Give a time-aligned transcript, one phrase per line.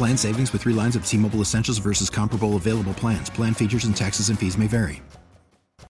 [0.00, 3.28] Plan savings with three lines of T Mobile Essentials versus comparable available plans.
[3.28, 5.02] Plan features and taxes and fees may vary.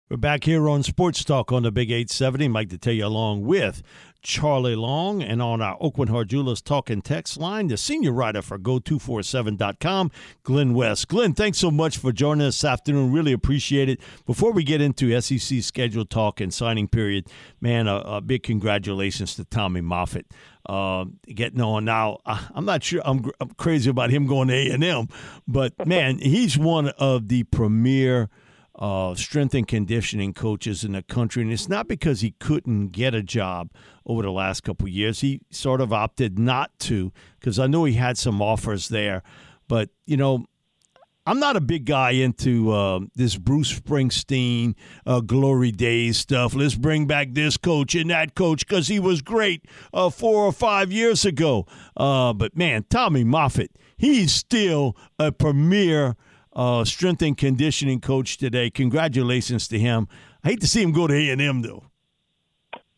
[0.09, 2.47] We're back here on Sports Talk on the Big 870.
[2.47, 3.84] Mike to tell you along with
[4.23, 8.58] Charlie Long and on our Oakland Harjulas Talk and Text line, the senior writer for
[8.58, 10.09] Geaux247.com,
[10.41, 11.08] Glen West.
[11.08, 13.14] Glen, thanks so much for joining us this afternoon.
[13.14, 14.00] Really appreciate it.
[14.25, 17.28] Before we get into SEC schedule talk and signing period,
[17.62, 20.25] man, a, a big congratulations to Tommy Moffitt.
[20.70, 25.08] Uh, getting on now, I'm not sure I'm, I'm crazy about him going to A&M,
[25.48, 28.30] but man, he's one of the premier–
[28.80, 33.14] uh, strength and conditioning coaches in the country, and it's not because he couldn't get
[33.14, 33.70] a job
[34.06, 35.20] over the last couple years.
[35.20, 39.22] He sort of opted not to because I know he had some offers there,
[39.67, 40.45] but you know.
[41.30, 44.73] I'm not a big guy into uh, this Bruce Springsteen
[45.05, 46.55] uh, glory days stuff.
[46.55, 49.63] Let's bring back this coach and that coach because he was great
[49.94, 51.67] uh, four or five years ago.
[51.95, 56.16] Uh, but man, Tommy Moffitt, he's still a premier
[56.53, 58.72] uh, strength and conditioning coach today.
[58.72, 60.07] Congratulations to him.
[60.44, 61.84] I hate to see him go to A and M though.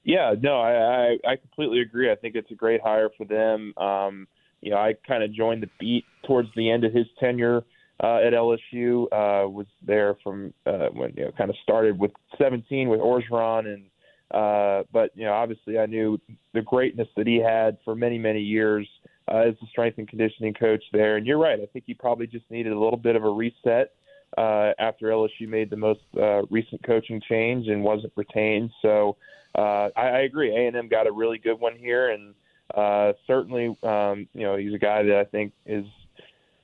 [0.05, 2.09] Yeah, no, I, I I completely agree.
[2.09, 3.73] I think it's a great hire for them.
[3.75, 4.29] Um,
[4.61, 7.65] you know, I kind of joined the beat towards the end of his tenure
[8.03, 9.03] uh, at LSU.
[9.05, 13.73] Uh, was there from uh, when you know kind of started with 17 with Orgeron,
[13.73, 13.85] and
[14.31, 16.19] uh, but you know obviously I knew
[16.53, 18.87] the greatness that he had for many many years
[19.31, 21.17] uh, as the strength and conditioning coach there.
[21.17, 21.59] And you're right.
[21.59, 23.93] I think he probably just needed a little bit of a reset
[24.37, 28.71] uh, after LSU made the most uh, recent coaching change and wasn't retained.
[28.81, 29.17] So
[29.57, 30.55] uh, I, I agree.
[30.55, 32.33] A and M got a really good one here, and
[32.75, 35.85] uh, certainly, um, you know, he's a guy that I think is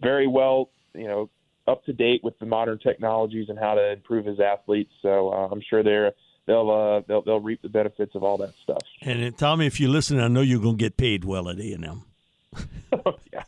[0.02, 1.30] very well, you know,
[1.68, 4.92] up to date with the modern technologies and how to improve his athletes.
[5.02, 6.14] So uh, I'm sure they're
[6.46, 8.82] they'll uh, they'll they'll reap the benefits of all that stuff.
[9.02, 11.86] And Tommy, if you listen, I know you're to get paid well at A and
[11.86, 12.04] M.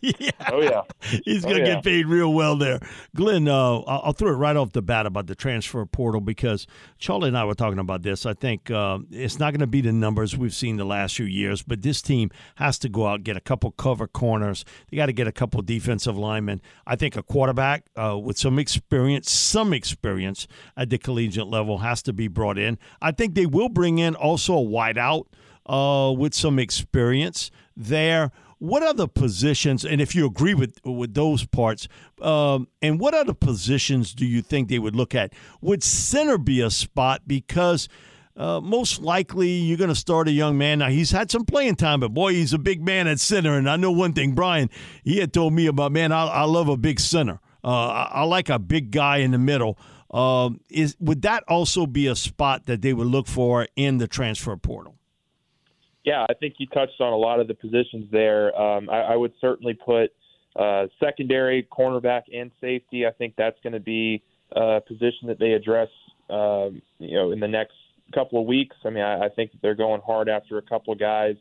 [0.01, 0.11] yeah.
[0.19, 0.31] yeah.
[0.51, 0.81] Oh, yeah.
[1.23, 1.75] He's going to oh, yeah.
[1.75, 2.79] get paid real well there.
[3.15, 6.67] Glen, uh, I'll throw it right off the bat about the transfer portal because
[6.97, 8.25] Charlie and I were talking about this.
[8.25, 11.25] I think uh, it's not going to be the numbers we've seen the last few
[11.25, 14.65] years, but this team has to go out get a couple cover corners.
[14.89, 16.61] They got to get a couple defensive linemen.
[16.87, 22.01] I think a quarterback uh, with some experience, some experience at the collegiate level has
[22.03, 22.77] to be brought in.
[23.01, 25.25] I think they will bring in also a wideout
[25.65, 31.45] uh, with some experience there what other positions, and if you agree with with those
[31.45, 31.87] parts,
[32.21, 35.33] um, and what other positions do you think they would look at?
[35.61, 37.89] Would center be a spot because?
[38.37, 40.79] Uh, most likely you're going to start a young man.
[40.79, 43.57] Now, he's had some playing time, but boy, he's a big man at center.
[43.57, 44.69] And I know one thing, Brian,
[45.03, 47.41] he had told me about, man, I, I love a big center.
[47.61, 49.77] Uh, I, I, like a big guy in the middle.
[50.09, 54.07] Um, is Would that also be a spot that they would look for in the
[54.07, 54.98] transfer portal?
[56.05, 58.59] Yeah, I think you touched on a lot of the positions there.
[58.59, 60.11] Um, I, I would certainly put
[60.55, 63.05] uh, secondary, cornerback, and safety.
[63.05, 65.89] I think that's going to be a position that they address,
[66.29, 67.73] um, you know, in the next
[68.13, 68.75] couple of weeks.
[68.85, 71.35] I mean, I, I think they're going hard after a couple of guys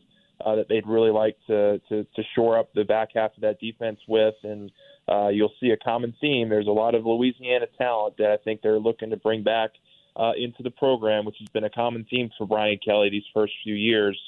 [0.44, 3.60] uh, that they'd really like to, to to shore up the back half of that
[3.60, 4.70] defense with, and
[5.10, 6.48] uh, you'll see a common theme.
[6.48, 9.70] There's a lot of Louisiana talent that I think they're looking to bring back
[10.16, 13.52] uh, into the program, which has been a common theme for Brian Kelly these first
[13.64, 14.18] few years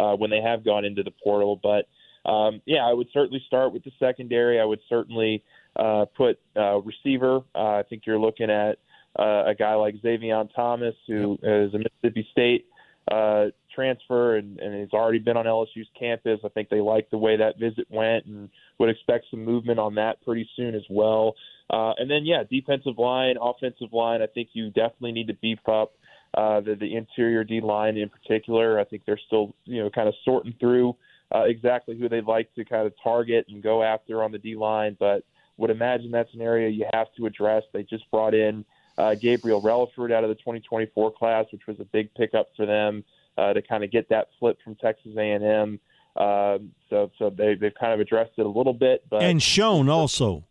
[0.00, 1.60] uh, when they have gone into the portal.
[1.62, 1.86] But
[2.28, 4.60] um, yeah, I would certainly start with the secondary.
[4.60, 5.42] I would certainly
[5.76, 7.40] uh, put uh, receiver.
[7.54, 8.78] Uh, I think you're looking at
[9.18, 12.66] uh, a guy like Zavion Thomas, who is a Mississippi State
[13.10, 16.40] uh, transfer and, and has already been on LSU's campus.
[16.44, 18.48] I think they like the way that visit went and
[18.78, 21.34] would expect some movement on that pretty soon as well.
[21.70, 25.60] Uh, and then, yeah, defensive line, offensive line, I think you definitely need to beef
[25.68, 25.92] up
[26.34, 28.78] uh, the, the interior D line in particular.
[28.78, 30.96] I think they're still, you know, kind of sorting through
[31.34, 34.56] uh, exactly who they'd like to kind of target and go after on the D
[34.56, 35.24] line, but
[35.56, 37.62] would imagine that's an area you have to address.
[37.72, 38.64] They just brought in
[38.98, 43.04] uh, Gabriel Relaford out of the 2024 class, which was a big pickup for them
[43.36, 45.78] uh, to kind of get that flip from Texas A&M.
[46.16, 49.88] Um, so so they they've kind of addressed it a little bit, but and shown
[49.88, 50.44] also.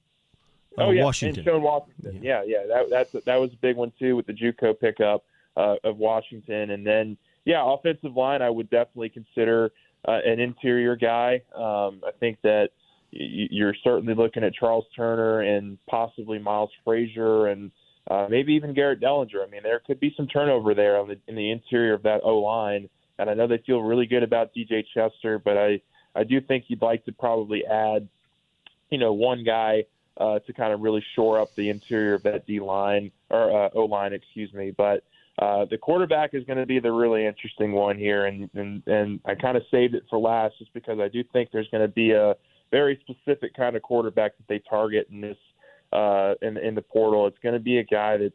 [0.77, 1.39] Uh, oh yeah, Washington.
[1.39, 2.23] and Shone Washington.
[2.23, 5.25] Yeah, yeah, yeah that that's that was a big one too with the JUCO pickup
[5.59, 9.71] uh, of Washington, and then yeah, offensive line I would definitely consider
[10.07, 11.41] uh, an interior guy.
[11.55, 12.69] Um, I think that
[13.11, 17.71] you're certainly looking at Charles Turner and possibly Miles Frazier and
[18.09, 19.45] uh, maybe even Garrett Dellinger.
[19.45, 22.21] I mean, there could be some turnover there on the, in the interior of that
[22.23, 25.81] O line, and I know they feel really good about DJ Chester, but I
[26.15, 28.07] I do think you'd like to probably add,
[28.89, 29.83] you know, one guy
[30.17, 33.69] uh, to kind of really shore up the interior of that D line or uh,
[33.75, 34.71] O line, excuse me.
[34.75, 35.03] But
[35.41, 39.19] uh, the quarterback is going to be the really interesting one here, and and and
[39.25, 41.93] I kind of saved it for last just because I do think there's going to
[41.93, 42.35] be a
[42.71, 45.37] very specific kind of quarterback that they target in this
[45.93, 47.25] uh, in in the portal.
[47.25, 48.33] It's going to be a guy that's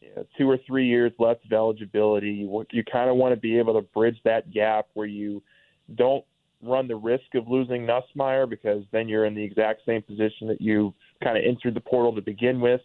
[0.00, 2.30] you know, two or three years left of eligibility.
[2.30, 5.42] You, you kind of want to be able to bridge that gap where you
[5.96, 6.24] don't
[6.62, 10.60] run the risk of losing Nussmeier because then you're in the exact same position that
[10.60, 12.80] you kind of entered the portal to begin with.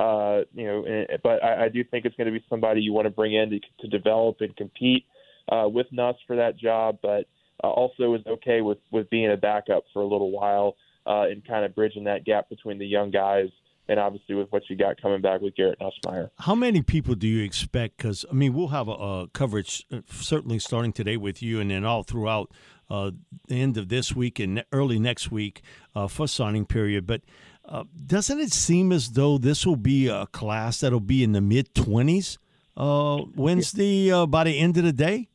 [0.00, 3.04] Uh, you know, but I, I do think it's going to be somebody you want
[3.04, 5.04] to bring in to, to develop and compete
[5.50, 7.26] uh, with Nuss for that job, but
[7.62, 10.76] uh, also is okay with with being a backup for a little while
[11.06, 13.48] uh, and kind of bridging that gap between the young guys
[13.88, 16.30] and obviously with what you got coming back with Garrett Nussmeier.
[16.38, 17.98] How many people do you expect?
[17.98, 21.70] Because I mean, we'll have a, a, coverage uh, certainly starting today with you, and
[21.70, 22.50] then all throughout
[22.88, 23.10] uh,
[23.48, 25.60] the end of this week and early next week
[25.94, 27.06] uh, for signing period.
[27.06, 27.22] But
[27.70, 31.40] uh, doesn't it seem as though this will be a class that'll be in the
[31.40, 32.38] mid twenties
[32.76, 35.28] uh, Wednesday uh, by the end of the day?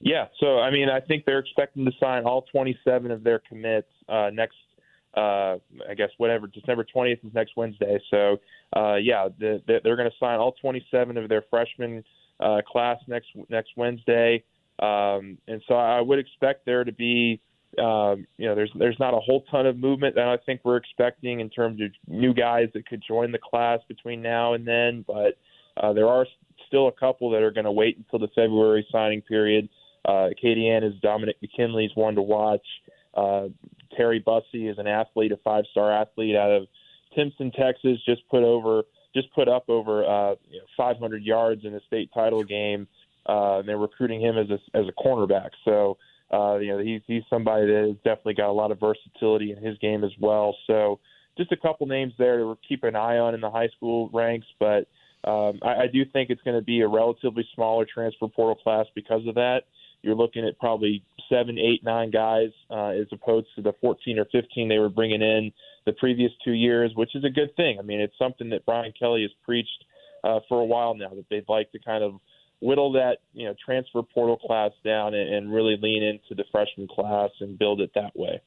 [0.00, 3.86] Yeah, so I mean, I think they're expecting to sign all 27 of their commits
[4.32, 4.56] next
[5.14, 8.00] uh, I guess whatever December 20th is next Wednesday.
[8.10, 8.38] So
[8.74, 12.04] uh, yeah, the, the, they're going to sign all 27 of their freshman
[12.40, 14.42] uh, class next next Wednesday,
[14.80, 17.40] um, and so I would expect there to be.
[17.78, 20.76] Um, you know, there's there's not a whole ton of movement that I think we're
[20.76, 25.04] expecting in terms of new guys that could join the class between now and then,
[25.06, 25.38] but
[25.78, 26.26] uh, there are
[26.66, 29.68] still a couple that are going to wait until the February signing period.
[30.04, 32.66] Uh, Acadiana's Dominick McKinley's one to watch.
[33.14, 33.48] Uh,
[33.96, 36.66] Terry Bussey is an athlete, a five star athlete out of
[37.14, 38.82] Timpson, Texas, just put over
[39.14, 42.88] just put up over uh, you know, 500 yards in a state title game.
[43.28, 45.50] Uh, and they're recruiting him as a as a cornerback.
[45.64, 45.96] So
[46.32, 49.62] uh, you know he's he's somebody that has definitely got a lot of versatility in
[49.62, 50.56] his game as well.
[50.66, 51.00] So
[51.36, 54.46] just a couple names there to keep an eye on in the high school ranks,
[54.58, 54.86] but
[55.24, 58.86] um, I, I do think it's going to be a relatively smaller transfer portal class
[58.94, 59.62] because of that
[60.02, 64.26] you're looking at probably seven, eight, nine guys uh, as opposed to the 14 or
[64.26, 65.52] 15 they were bringing in
[65.86, 67.78] the previous two years, which is a good thing.
[67.78, 69.84] I mean, it's something that Brian Kelly has preached
[70.24, 72.14] uh, for a while now that they'd like to kind of
[72.62, 76.88] whittle that you know transfer portal class down and, and really lean into the freshman
[76.88, 78.40] class and build it that way.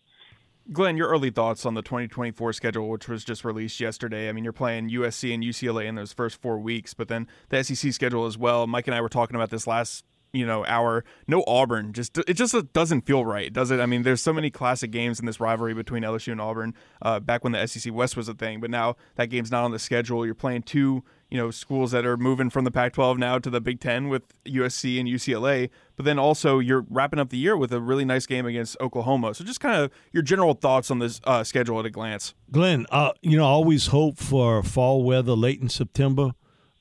[0.72, 4.30] Glen, your early thoughts on the 2024 schedule, which was just released yesterday.
[4.30, 7.64] I mean, you're playing USC and UCLA in those first four weeks, but then the
[7.64, 8.66] SEC schedule as well.
[8.66, 12.34] Mike and I were talking about this last you know our no Auburn just it
[12.34, 15.40] just doesn't feel right does it I mean there's so many classic games in this
[15.40, 18.70] rivalry between LSU and Auburn uh, back when the SEC West was a thing but
[18.70, 22.18] now that game's not on the schedule you're playing two you know schools that are
[22.18, 26.20] moving from the Pac-12 now to the Big Ten with USC and UCLA but then
[26.20, 29.60] also you're wrapping up the year with a really nice game against Oklahoma so just
[29.60, 33.38] kind of your general thoughts on this uh, schedule at a glance Glen uh, you
[33.38, 36.32] know I always hope for fall weather late in September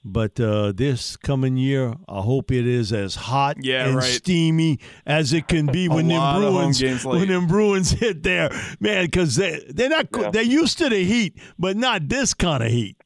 [0.05, 4.05] but uh, this coming year, I hope it is as hot yeah, and right.
[4.05, 9.07] steamy as it can be when them Bruins when them Bruins hit there, man.
[9.07, 10.31] Because they they're not yeah.
[10.31, 12.99] they're used to the heat, but not this kind of heat.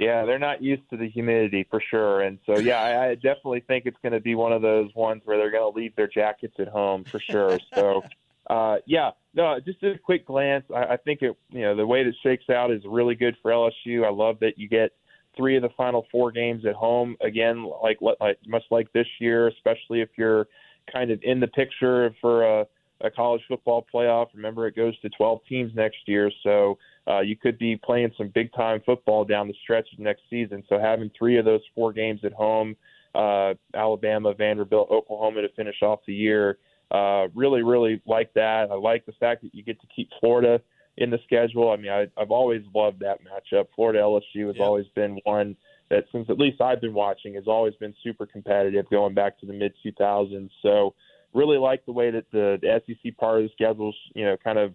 [0.00, 3.60] Yeah, they're not used to the humidity for sure, and so yeah, I, I definitely
[3.60, 6.08] think it's going to be one of those ones where they're going to leave their
[6.08, 7.58] jackets at home for sure.
[7.74, 8.02] So.
[8.48, 10.64] Uh, yeah, no, just a quick glance.
[10.74, 13.52] I, I think it, you know, the way that shakes out is really good for
[13.52, 14.04] LSU.
[14.04, 14.90] I love that you get
[15.36, 17.16] three of the final four games at home.
[17.20, 20.48] Again, like like much like this year, especially if you're
[20.92, 22.66] kind of in the picture for a,
[23.02, 24.28] a college football playoff.
[24.34, 26.78] Remember, it goes to 12 teams next year, so
[27.10, 30.62] uh, you could be playing some big time football down the stretch of next season.
[30.68, 32.76] So having three of those four games at home,
[33.14, 36.58] uh, Alabama, Vanderbilt, Oklahoma to finish off the year.
[36.90, 38.68] Uh, really, really like that.
[38.70, 40.60] I like the fact that you get to keep Florida
[40.98, 41.70] in the schedule.
[41.70, 43.66] I mean, I, I've always loved that matchup.
[43.74, 45.56] Florida LSU has always been one
[45.88, 49.46] that, since at least I've been watching, has always been super competitive going back to
[49.46, 50.50] the mid 2000s.
[50.62, 50.94] So,
[51.32, 54.58] really like the way that the, the SEC part of the schedule's you know kind
[54.58, 54.74] of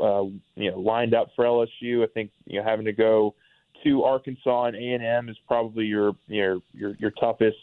[0.00, 0.24] uh,
[0.56, 2.04] you know lined up for LSU.
[2.04, 3.34] I think you know having to go
[3.84, 7.56] to Arkansas and A and M is probably your your your, your toughest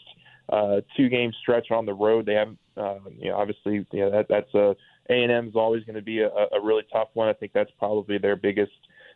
[0.50, 2.26] uh, two game stretch on the road.
[2.26, 4.76] They haven't uh, you know obviously you know that that's a
[5.10, 7.28] A and M is always going to be a, a really tough one.
[7.28, 8.72] I think that's probably their biggest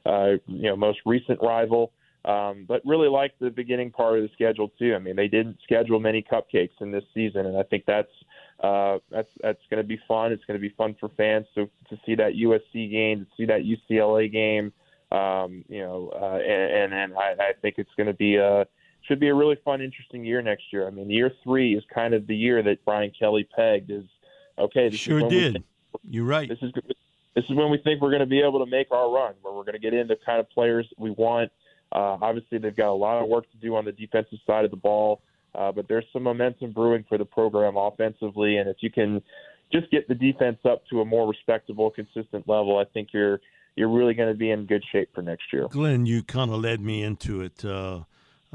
[0.07, 1.93] uh, you know most recent rival.
[2.25, 4.95] Um, but really like the beginning part of the schedule too.
[4.95, 8.09] I mean, they didn't schedule many cupcakes in this season, and I think that's
[8.63, 10.33] uh, that's that's going to be fun.
[10.33, 13.45] It's going to be fun for fans to to see that USC game, to see
[13.47, 14.73] that UCLA game.
[15.13, 18.67] Um, you know, uh, and, and I, I think it's going to be a
[19.07, 20.87] should be a really fun, interesting year next year.
[20.87, 23.91] I mean, year three is kind of the year that Brian Kelly pegged.
[23.91, 24.05] Is
[24.59, 24.89] okay.
[24.89, 25.53] This sure is did.
[25.53, 25.65] Think,
[26.09, 26.49] You're right.
[26.49, 26.73] This is
[27.35, 29.53] this is when we think we're going to be able to make our run, where
[29.53, 31.51] we're going to get into kind of players we want.
[31.93, 34.71] Uh, obviously, they've got a lot of work to do on the defensive side of
[34.71, 35.21] the ball.
[35.55, 39.23] Uh, but there's some momentum brewing for the program offensively, and if you can
[39.73, 43.41] just get the defense up to a more respectable, consistent level, I think you're
[43.77, 45.67] you're really going to be in good shape for next year.
[45.69, 47.65] Glen, you kind of led me into it.
[47.65, 48.01] Uh,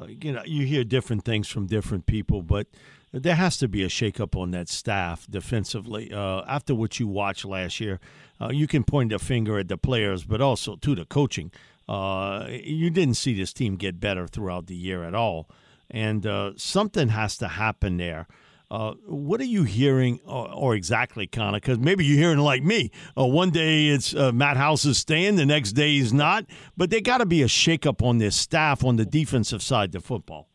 [0.02, 2.68] uh, you know, you hear different things from different people, but
[3.12, 6.12] there has to be a shakeup on that staff defensively.
[6.14, 8.00] Uh, after what you watched last year,
[8.40, 11.52] uh, you can point a finger at the players, but also to the coaching.
[11.90, 15.50] Uh, you didn't see this team get better throughout the year at all
[15.92, 18.28] and uh, something has to happen there.
[18.72, 21.58] Uh, what are you hearing, or, or exactly, Connor?
[21.58, 22.92] Because maybe you're hearing like me.
[23.18, 26.46] Uh, one day it's uh, Matt House is staying, the next day he's not.
[26.78, 30.06] But there got to be a shakeup on this staff on the defensive side of
[30.06, 30.48] football.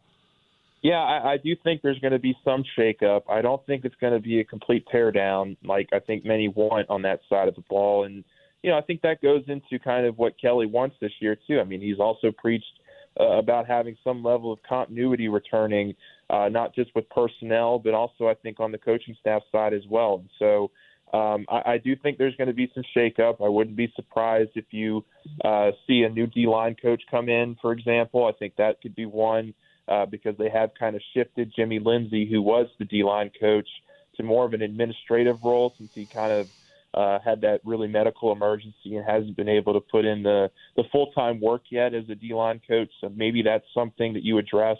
[0.81, 3.23] Yeah, I, I do think there's going to be some shakeup.
[3.29, 6.89] I don't think it's going to be a complete teardown like I think many want
[6.91, 8.05] on that side of the ball.
[8.05, 8.23] And
[8.65, 11.61] you know, I think that goes into kind of what Kelly wants this year too.
[11.61, 12.81] I mean, he's also preached
[13.21, 15.95] uh, about having some level of continuity returning,
[16.31, 19.83] uh, not just with personnel, but also I think on the coaching staff side as
[19.91, 20.15] well.
[20.15, 20.71] And so
[21.13, 23.45] um, I, I do think there's going to be some shakeup.
[23.45, 25.05] I wouldn't be surprised if you
[25.45, 28.25] uh, see a new D line coach come in, for example.
[28.25, 29.53] I think that could be one
[29.89, 33.69] uh, because they have kind of shifted Jimmy Lindsey, who was the D line coach,
[34.17, 36.49] to more of an administrative role since he kind of
[36.95, 40.85] uh, had that really medical emergency and hasn't been able to put in the, the
[40.93, 42.91] full time work yet as a D line coach.
[43.01, 44.79] So maybe that's something that you address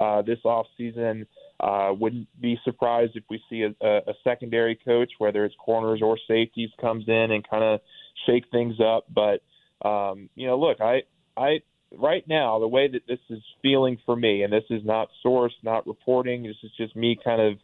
[0.00, 1.26] uh, this off season.
[1.60, 6.16] Uh, wouldn't be surprised if we see a, a, secondary coach, whether it's corners or
[6.28, 7.80] safeties, comes in and kind of
[8.26, 9.06] shake things up.
[9.12, 9.42] But
[9.86, 11.02] um, you know, look, I
[11.36, 11.62] I
[11.96, 15.54] right now the way that this is feeling for me, and this is not source,
[15.64, 16.44] not reporting.
[16.44, 17.58] This is just me kind of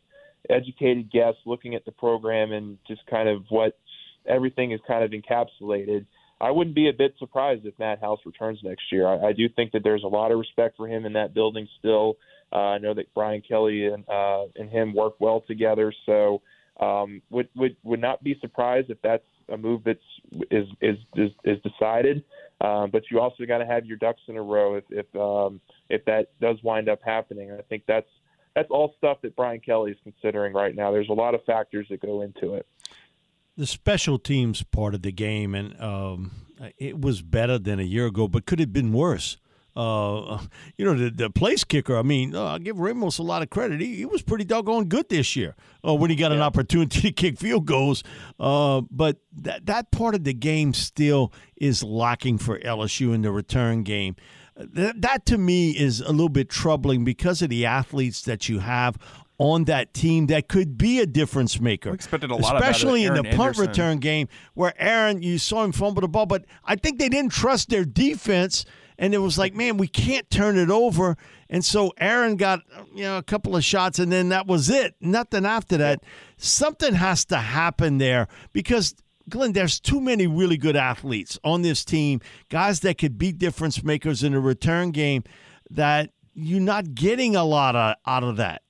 [0.50, 3.78] educated guess looking at the program and just kind of what
[4.26, 6.06] everything is kind of encapsulated.
[6.40, 9.06] I wouldn't be a bit surprised if Matt House returns next year.
[9.06, 11.68] I, I do think that there's a lot of respect for him in that building
[11.78, 12.16] still.
[12.52, 16.42] Uh, I know that Brian Kelly and uh, and him work well together, so
[16.80, 19.98] um, would would would not be surprised if that's a move that's
[20.50, 22.24] is is is, is decided.
[22.60, 25.60] Um, but you also got to have your ducks in a row if if um,
[25.88, 27.52] if that does wind up happening.
[27.52, 28.08] I think that's
[28.54, 30.92] that's all stuff that Brian Kelly is considering right now.
[30.92, 32.66] There's a lot of factors that go into it
[33.56, 36.30] the special teams part of the game, and um,
[36.78, 39.36] it was better than a year ago, but could have been worse.
[39.76, 40.38] Uh,
[40.76, 43.50] you know, the, the place kicker, I mean, uh, I give Ramos a lot of
[43.50, 43.80] credit.
[43.80, 45.54] He, he was pretty doggone good this year
[45.86, 46.38] uh, when he got yeah.
[46.38, 48.02] an opportunity to kick field goals.
[48.38, 53.32] Uh, but that, that part of the game still is lacking for LSU in the
[53.32, 54.16] return game.
[54.56, 58.60] That, that to me is a little bit troubling because of the athletes that you
[58.60, 58.96] have
[59.38, 61.90] on that team that could be a difference maker.
[61.90, 63.66] We expected a lot especially in the punt Anderson.
[63.66, 67.32] return game where Aaron, you saw him fumble the ball, but I think they didn't
[67.32, 68.64] trust their defense,
[68.96, 71.16] and it was like, man, we can't turn it over.
[71.50, 72.60] And so Aaron got
[72.94, 74.94] you know a couple of shots, and then that was it.
[75.00, 76.04] Nothing after that.
[76.36, 78.94] Something has to happen there because.
[79.26, 83.82] Glen, there's too many really good athletes on this team, guys that could be difference
[83.82, 85.24] makers in a return game
[85.70, 88.60] that you're not getting a lot of, out of that.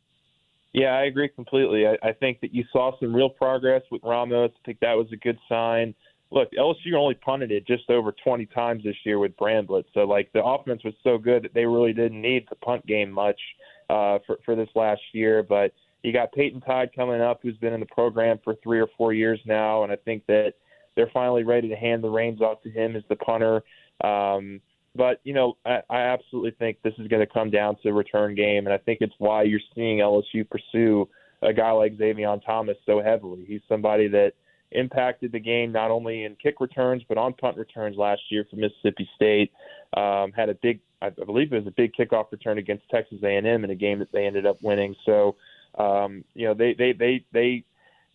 [0.75, 1.87] Yeah, I agree completely.
[1.87, 4.51] I, I think that you saw some real progress with Ramos.
[4.53, 5.95] I think that was a good sign.
[6.33, 9.85] Look, LSU only punted it just over 20 times this year with Bramblett.
[9.95, 13.13] So, like, the offense was so good that they really didn't need the punt game
[13.13, 13.41] much
[13.89, 15.45] uh, for, for this last year.
[15.45, 18.89] But you got Peyton Todd coming up, who's been in the program for three or
[18.99, 19.85] four years now.
[19.85, 20.55] And I think that
[20.97, 23.63] they're finally ready to hand the reins off to him as the punter.
[24.03, 24.61] Um,
[24.95, 27.93] but you know, I, I absolutely think this is going to come down to a
[27.93, 31.09] return game, and I think it's why you're seeing LSU pursue
[31.43, 33.45] a guy like Zavion Thomas so heavily.
[33.47, 34.33] He's somebody that
[34.73, 38.57] impacted the game not only in kick returns but on punt returns last year for
[38.57, 39.53] Mississippi State.
[39.97, 43.47] Um, had a big, I believe it was a big kickoff return against Texas A&M
[43.47, 44.97] in a game that they ended up winning.
[45.07, 45.37] So,
[45.79, 47.65] um, you know, they they they they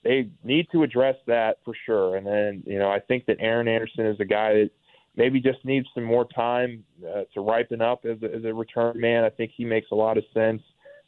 [0.03, 2.15] they need to address that for sure.
[2.15, 4.71] And then, you know, I think that Aaron Anderson is a guy that
[5.15, 8.99] maybe just needs some more time uh, to ripen up as a, as a return
[8.99, 9.23] man.
[9.23, 10.61] I think he makes a lot of sense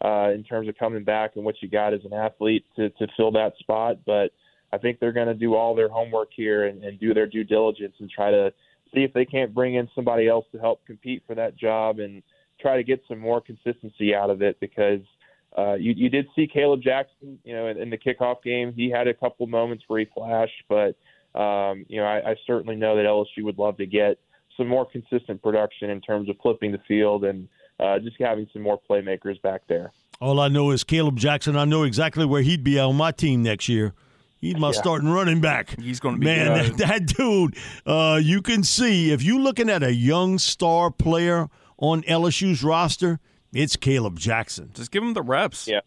[0.04, 3.08] uh, in terms of coming back and what you got as an athlete to, to
[3.16, 3.98] fill that spot.
[4.06, 4.32] But
[4.74, 7.44] I think they're going to do all their homework here and, and do their due
[7.44, 8.52] diligence and try to
[8.94, 12.24] see if they can't bring in somebody else to help compete for that job and
[12.60, 15.02] try to get some more consistency out of it because–
[15.58, 18.74] uh, you, you did see Caleb Jackson, you know, in, in the kickoff game.
[18.74, 20.96] He had a couple moments where he flashed, but
[21.36, 24.18] um, you know, I, I certainly know that LSU would love to get
[24.58, 27.48] some more consistent production in terms of flipping the field and
[27.80, 29.92] uh, just having some more playmakers back there.
[30.20, 31.56] All I know is Caleb Jackson.
[31.56, 33.94] I know exactly where he'd be on my team next year.
[34.40, 34.80] He's my yeah.
[34.80, 35.80] starting running back.
[35.80, 36.48] He's going to be man.
[36.48, 41.48] That, that, dude, uh, you can see if you're looking at a young star player
[41.78, 43.20] on LSU's roster
[43.54, 44.72] it's Caleb Jackson.
[44.74, 45.68] Just give him the reps.
[45.68, 45.82] Yeah.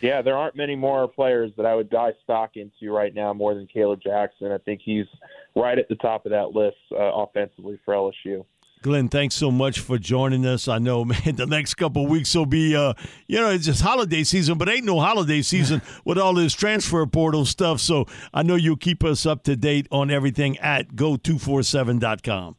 [0.00, 3.54] Yeah, there aren't many more players that I would buy stock into right now more
[3.54, 4.52] than Caleb Jackson.
[4.52, 5.06] I think he's
[5.54, 8.44] right at the top of that list uh, offensively for LSU.
[8.82, 10.68] Glen, thanks so much for joining us.
[10.68, 12.94] I know, man, the next couple of weeks will be, uh,
[13.26, 17.04] you know, it's just holiday season, but ain't no holiday season with all this transfer
[17.06, 17.80] portal stuff.
[17.80, 22.56] So I know you'll keep us up to date on everything at geaux247.com.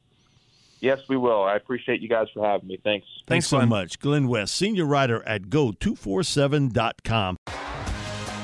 [0.79, 1.43] Yes, we will.
[1.43, 2.79] I appreciate you guys for having me.
[2.83, 3.05] Thanks.
[3.07, 3.69] Thanks, Thanks so Glen.
[3.69, 3.99] much.
[3.99, 7.37] Glen West, senior writer at geaux247.com.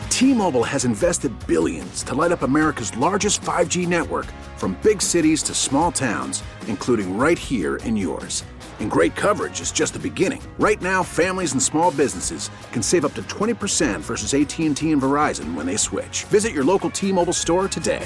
[0.09, 5.53] T-Mobile has invested billions to light up America's largest 5G network from big cities to
[5.53, 8.43] small towns, including right here in yours.
[8.79, 10.41] And great coverage is just the beginning.
[10.59, 15.53] Right now, families and small businesses can save up to 20% versus AT&T and Verizon
[15.55, 16.23] when they switch.
[16.25, 18.05] Visit your local T-Mobile store today.